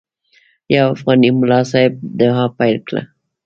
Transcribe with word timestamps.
یو 0.75 0.85
افغاني 0.95 1.29
ملا 1.39 1.59
صاحب 1.71 1.93
دعا 2.19 2.45
پیل 2.57 2.77
کړه. 2.87 3.01